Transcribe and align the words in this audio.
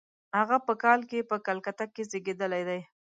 هغه 0.37 0.57
په 0.67 0.73
کال 0.83 0.99
کې 1.09 1.27
په 1.29 1.35
کلکته 1.47 1.85
کې 1.93 2.01
زېږېدلی 2.11 2.63
دی. 2.69 2.79